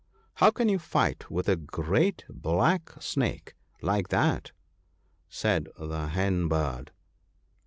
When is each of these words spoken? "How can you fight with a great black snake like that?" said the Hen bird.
"How 0.37 0.49
can 0.49 0.67
you 0.67 0.79
fight 0.79 1.29
with 1.29 1.47
a 1.47 1.55
great 1.55 2.25
black 2.27 2.91
snake 2.99 3.53
like 3.83 4.07
that?" 4.07 4.51
said 5.29 5.67
the 5.77 6.07
Hen 6.07 6.47
bird. 6.47 6.89